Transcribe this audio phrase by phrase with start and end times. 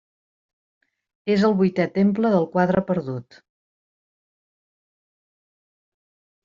[1.33, 3.39] És el vuitè temple del Quadre Perdut.